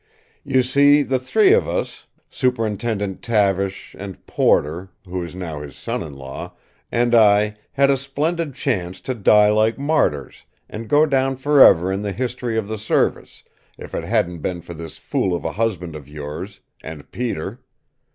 "You 0.43 0.63
see 0.63 1.03
the 1.03 1.19
three 1.19 1.53
of 1.53 1.67
us, 1.67 2.07
Superintendent 2.27 3.21
Tavish, 3.21 3.95
and 3.99 4.25
Porter 4.25 4.89
who 5.05 5.23
is 5.23 5.35
now 5.35 5.61
his 5.61 5.75
son 5.75 6.01
in 6.01 6.15
law 6.17 6.53
and 6.91 7.13
I 7.13 7.57
had 7.73 7.91
a 7.91 7.97
splendid 7.97 8.55
chance 8.55 8.99
to 9.01 9.13
die 9.13 9.49
like 9.49 9.77
martyrs, 9.77 10.43
and 10.67 10.89
go 10.89 11.05
down 11.05 11.35
forever 11.35 11.91
in 11.91 12.01
the 12.01 12.13
history 12.13 12.57
of 12.57 12.67
the 12.67 12.79
Service, 12.79 13.43
if 13.77 13.93
it 13.93 14.03
hadn't 14.03 14.39
been 14.39 14.61
for 14.61 14.73
this 14.73 14.97
fool 14.97 15.35
of 15.35 15.45
a 15.45 15.51
husband 15.51 15.95
of 15.95 16.09
yours, 16.09 16.61
and 16.81 17.11
Peter. 17.11 17.61